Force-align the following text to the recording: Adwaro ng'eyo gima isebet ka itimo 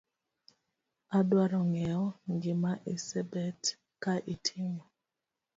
Adwaro 1.17 1.59
ng'eyo 1.69 2.03
gima 2.41 2.71
isebet 2.93 3.61
ka 4.03 4.13
itimo 4.33 4.83